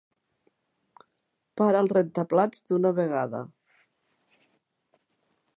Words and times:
Para 1.61 1.83
el 1.85 1.91
rentaplats 1.97 2.65
d'una 2.71 2.95
vegada! 3.03 3.45